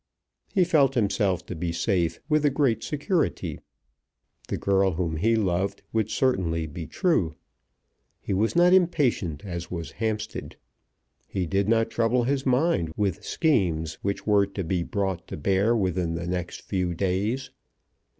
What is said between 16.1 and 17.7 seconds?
the next few days.